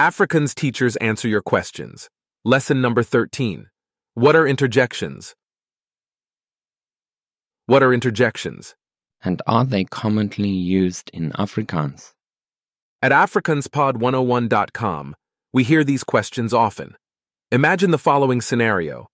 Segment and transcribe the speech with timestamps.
[0.00, 2.08] Afrikaans teachers answer your questions.
[2.42, 3.66] Lesson number 13.
[4.14, 5.34] What are interjections?
[7.66, 8.74] What are interjections?
[9.22, 12.14] And are they commonly used in Afrikaans?
[13.02, 15.16] At AfrikaansPod101.com,
[15.52, 16.96] we hear these questions often.
[17.52, 19.08] Imagine the following scenario.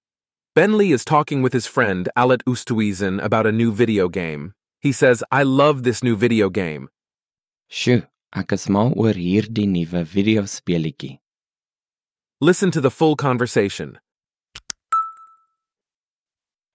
[0.54, 4.52] Ben Lee is talking with his friend Alet Oosthuizen about a new video game.
[4.78, 6.88] He says, I love this new video game.
[7.68, 11.20] Sjoe, ek is mal oor hierdie nuwe videospeletjie.
[12.40, 13.96] Listen to the full conversation.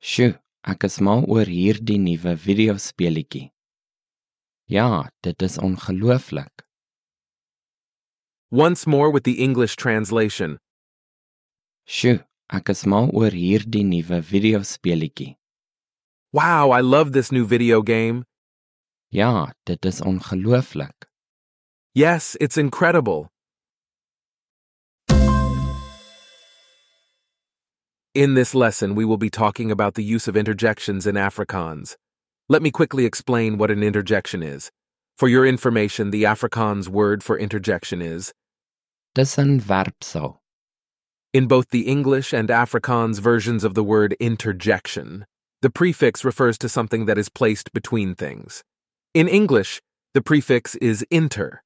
[0.01, 3.51] Sjoe, ek is mal oor hierdie nuwe videospeletjie.
[4.65, 6.65] Ja, dit is ongelooflik.
[8.49, 10.57] Once more with the English translation.
[11.85, 15.35] Sjoe, ek is mal oor hierdie nuwe videospeletjie.
[16.33, 18.25] Wow, I love this new video game.
[19.13, 21.00] Ja, dit is ongelooflik.
[21.93, 23.29] Yes, it's incredible.
[28.13, 31.97] In this lesson, we will be talking about the use of interjections in Afrikaans.
[32.47, 34.71] Let me quickly explain what an interjection is.
[35.17, 38.31] For your information, the Afrikaans word for interjection is
[39.13, 40.37] tussenwerpsel.
[41.33, 45.25] In both the English and Afrikaans versions of the word interjection,
[45.61, 48.63] the prefix refers to something that is placed between things.
[49.13, 49.81] In English,
[50.13, 51.61] the prefix is inter.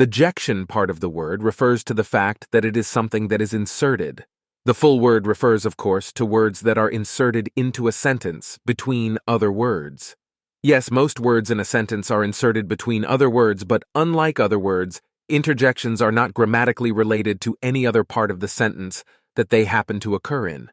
[0.00, 3.42] The jection part of the word refers to the fact that it is something that
[3.42, 4.24] is inserted.
[4.64, 9.18] The full word refers, of course, to words that are inserted into a sentence between
[9.28, 10.16] other words.
[10.62, 15.02] Yes, most words in a sentence are inserted between other words, but unlike other words,
[15.28, 19.04] interjections are not grammatically related to any other part of the sentence
[19.36, 20.70] that they happen to occur in.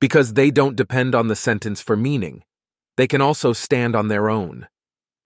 [0.00, 2.44] Because they don't depend on the sentence for meaning,
[2.96, 4.68] they can also stand on their own.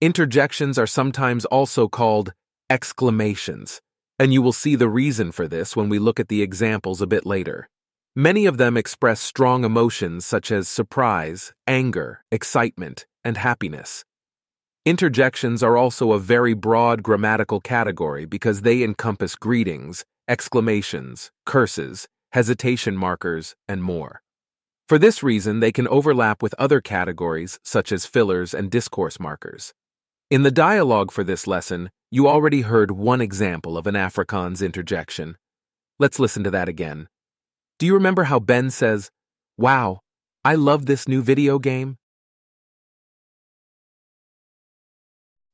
[0.00, 2.32] Interjections are sometimes also called
[2.70, 3.80] exclamations,
[4.18, 7.06] and you will see the reason for this when we look at the examples a
[7.06, 7.68] bit later.
[8.14, 14.04] Many of them express strong emotions such as surprise, anger, excitement, and happiness.
[14.84, 22.96] Interjections are also a very broad grammatical category because they encompass greetings, exclamations, curses, hesitation
[22.96, 24.22] markers, and more.
[24.88, 29.72] For this reason, they can overlap with other categories such as fillers and discourse markers.
[30.30, 35.38] In the dialogue for this lesson, you already heard one example of an Afrikaans interjection.
[35.98, 37.08] Let's listen to that again.
[37.78, 39.10] Do you remember how Ben says,
[39.56, 40.00] Wow,
[40.44, 41.96] I love this new video game?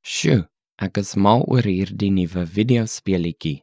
[0.04, 0.48] Sjoe,
[0.82, 3.62] ek is mal oor hierdie nuwe videospeletjie.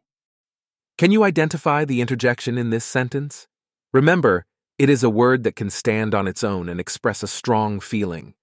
[0.97, 3.45] Can you identify the interjection in this sentence?
[3.91, 4.45] Remember,
[4.79, 8.35] it is a word that can stand on its own and express a strong feeling.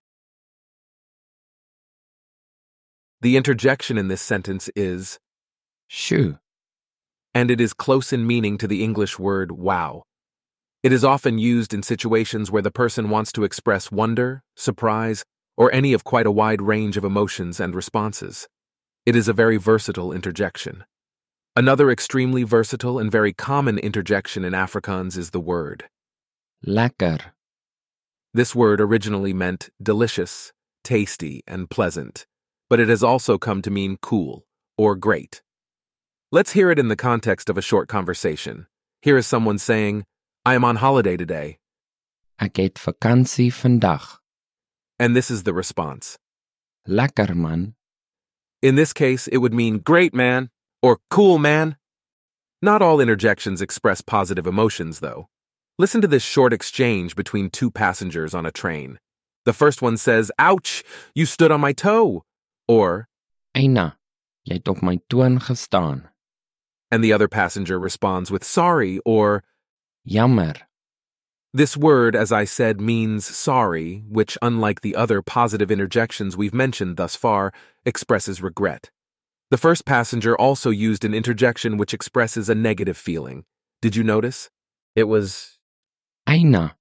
[3.23, 5.21] The interjection in this sentence is,
[5.89, 6.41] Sjoe,
[7.33, 10.03] and it is close in meaning to the English word wow.
[10.83, 15.25] It is often used in situations where the person wants to express wonder, surprise,
[15.57, 18.49] or any of quite a wide range of emotions and responses.
[19.07, 20.83] It is a very versatile interjection.
[21.55, 25.85] Another extremely versatile and very common interjection in Afrikaans is the word.
[26.67, 27.21] lekker.
[28.35, 30.53] This word originally meant delicious,
[30.83, 32.27] tasty, and pleasant,
[32.73, 34.47] but it has also come to mean cool
[34.79, 35.43] or great.
[36.31, 38.67] Let's hear it in the context of a short conversation.
[39.03, 40.05] Here is someone saying,
[40.47, 41.59] I am on holiday today,
[42.41, 44.21] Ek het vakansie vandag.
[44.99, 46.17] and this is the response.
[46.89, 47.75] Lekker man.
[48.63, 50.49] In this case, it would mean great man
[50.81, 51.77] or cool man.
[52.63, 55.29] Not all interjections express positive emotions, though.
[55.79, 58.99] Listen to this short exchange between two passengers on a train.
[59.45, 60.83] The first one says, Ouch,
[61.15, 62.25] you stood on my toe.
[62.69, 63.09] Or,
[63.57, 63.97] Eina,
[64.45, 66.09] jy het op my toon gestaan.
[66.91, 69.43] and the other passenger responds with sorry or,
[70.05, 70.53] Jammer.
[71.55, 76.99] This word, as I said, means sorry, which, unlike the other positive interjections we've mentioned
[76.99, 77.53] thus far,
[77.87, 78.91] expresses regret.
[79.51, 83.45] The first passenger also used an interjection which expresses a negative feeling.
[83.81, 84.51] Did you notice?
[84.95, 85.59] It was,
[86.29, 86.73] Eina.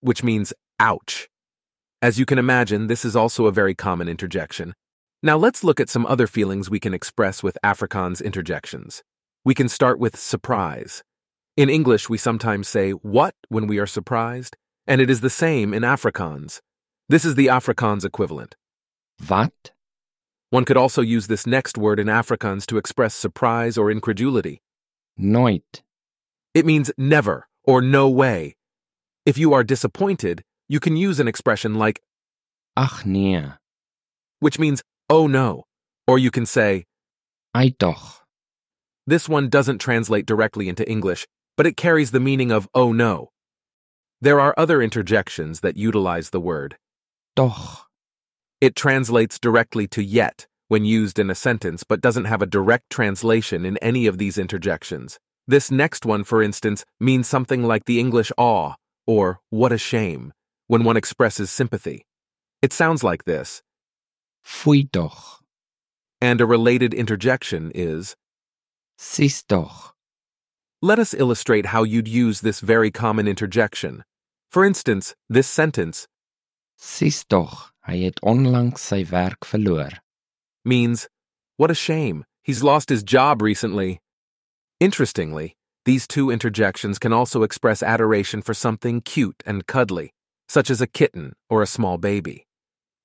[0.00, 1.28] which means ouch.
[2.02, 4.74] As you can imagine, this is also a very common interjection.
[5.22, 9.02] Now let's look at some other feelings we can express with Afrikaans interjections.
[9.44, 11.02] We can start with surprise.
[11.58, 14.56] In English, we sometimes say what when we are surprised,
[14.86, 16.60] and it is the same in Afrikaans.
[17.10, 18.56] This is the Afrikaans equivalent.
[19.28, 19.72] Wat?
[20.48, 24.62] One could also use this next word in Afrikaans to express surprise or incredulity.
[25.18, 25.82] Nooit.
[26.54, 28.56] It means never or no way.
[29.26, 32.00] If you are disappointed, you can use an expression like,
[32.74, 33.44] Ag nee.
[34.38, 35.64] which means, oh no,
[36.06, 36.86] or you can say,
[37.54, 37.98] Ai tog.
[39.06, 41.26] This one doesn't translate directly into English,
[41.56, 43.30] but it carries the meaning of oh no.
[44.20, 46.76] There are other interjections that utilize the word.
[47.36, 47.78] tog.
[48.60, 52.90] It translates directly to yet when used in a sentence, but doesn't have a direct
[52.90, 55.18] translation in any of these interjections.
[55.48, 58.74] This next one, for instance, means something like the English aw
[59.06, 60.32] or what a shame
[60.68, 62.06] when one expresses sympathy.
[62.62, 63.62] It sounds like this.
[64.44, 65.12] Foei tog.
[66.20, 68.16] And a related interjection is
[68.98, 69.70] Sis tog.
[70.82, 74.04] Let us illustrate how you'd use this very common interjection.
[74.50, 76.06] For instance, this sentence
[76.76, 79.98] Sis tog, hy het onlangs sy werk verloor.
[80.64, 81.08] means,
[81.56, 84.00] What a shame, he's lost his job recently.
[84.80, 90.12] Interestingly, these two interjections can also express adoration for something cute and cuddly,
[90.48, 92.46] such as a kitten or a small baby.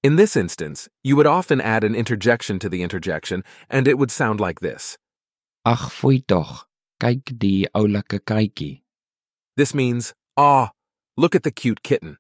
[0.06, 4.12] In this instance, you would often add an interjection to the interjection, and it would
[4.12, 5.00] sound like this.
[5.66, 6.68] Ag foei tog.
[7.02, 8.84] Kyk die oulike katjie.
[9.58, 10.74] This means, Ah,
[11.18, 12.20] look at the cute kitten.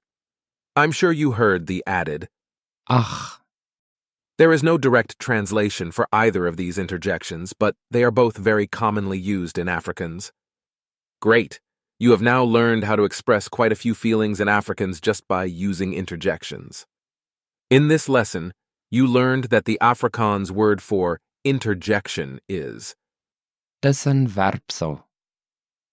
[0.76, 2.28] I'm sure you heard the added.
[2.90, 3.40] Ag,
[4.40, 8.66] There is no direct translation for either of these interjections, but they are both very
[8.66, 10.32] commonly used in Afrikaans.
[11.22, 11.60] Great!
[12.00, 15.44] You have now learned how to express quite a few feelings in Afrikaans just by
[15.44, 16.88] using interjections.
[17.76, 18.54] In this lesson,
[18.90, 22.96] you learned that the Afrikaans word for interjection is.
[23.82, 25.04] tussenwerpsel.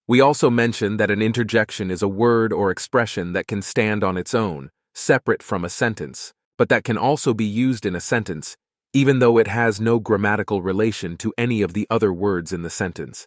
[0.06, 4.16] We also mentioned that an interjection is a word or expression that can stand on
[4.16, 8.56] its own, separate from a sentence, but that can also be used in a sentence,
[8.92, 12.70] even though it has no grammatical relation to any of the other words in the
[12.70, 13.26] sentence.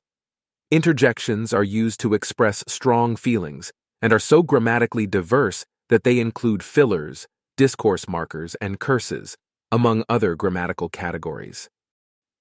[0.72, 6.64] Interjections are used to express strong feelings and are so grammatically diverse that they include
[6.64, 9.38] fillers, discourse markers, and curses,
[9.72, 11.70] among other grammatical categories.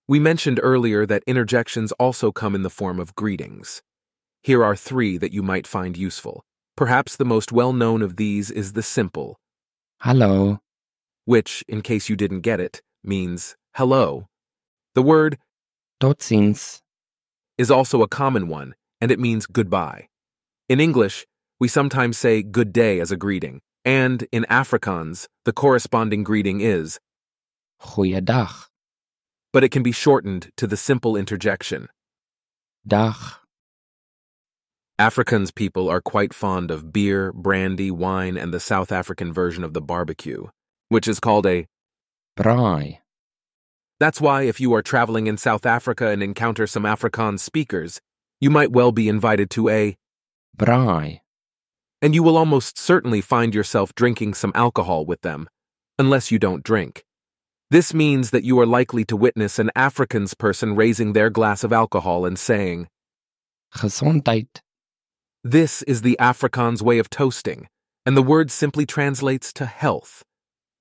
[0.06, 3.82] We mentioned earlier that interjections also come in the form of greetings.
[4.42, 6.44] Here are three that you might find useful.
[6.76, 9.38] Perhaps the most well known of these is the simple,
[10.00, 10.60] hello,
[11.24, 14.26] which, in case you didn't get it, means hello.
[14.94, 15.38] The word
[16.00, 16.80] Totsiens.
[17.56, 20.08] is also a common one, and it means goodbye.
[20.68, 21.26] In English,
[21.58, 26.98] we sometimes say good day as a greeting, and in Afrikaans, the corresponding greeting is,
[27.80, 28.68] Goeiedag.
[29.52, 31.88] but it can be shortened to the simple interjection.
[32.86, 33.16] Dag.
[34.98, 39.74] Afrikaans people are quite fond of beer, brandy, wine, and the South African version of
[39.74, 40.46] the barbecue,
[40.88, 41.66] which is called a.
[42.38, 42.98] Braai.
[44.00, 48.00] That's why if you are traveling in South Africa and encounter some Afrikaans speakers,
[48.40, 49.96] you might well be invited to a,
[50.56, 51.20] Braai.
[52.04, 55.48] And you will almost certainly find yourself drinking some alcohol with them,
[55.98, 57.02] unless you don't drink.
[57.70, 61.72] This means that you are likely to witness an Afrikaans person raising their glass of
[61.72, 62.88] alcohol and saying,
[63.74, 64.48] Gesondheid.
[65.42, 67.68] This is the Afrikaans way of toasting,
[68.04, 70.22] and the word simply translates to health.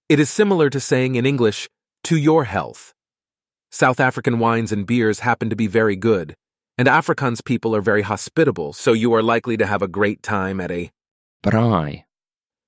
[0.10, 1.70] It is similar to saying in English,
[2.04, 2.94] to your health.
[3.72, 6.36] South African wines and beers happen to be very good,
[6.78, 10.60] and Afrikaans people are very hospitable, so you are likely to have a great time
[10.60, 10.92] at a.
[11.44, 12.06] Braai.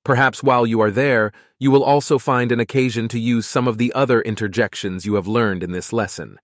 [0.04, 3.78] Perhaps while you are there, you will also find an occasion to use some of
[3.78, 6.38] the other interjections you have learned in this lesson.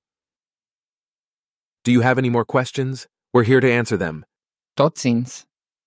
[1.84, 3.08] Do you have any more questions?
[3.34, 4.26] We're here to answer them.
[4.78, 5.46] Totsiens.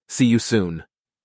[0.09, 0.85] See you soon.